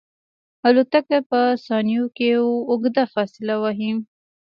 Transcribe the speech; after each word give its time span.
الوتکه 0.67 1.17
په 1.31 1.39
ثانیو 1.65 2.05
کې 2.17 2.29
اوږده 2.69 3.03
فاصله 3.13 3.55
وهي. 3.63 3.91